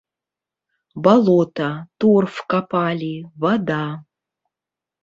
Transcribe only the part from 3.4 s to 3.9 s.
вада.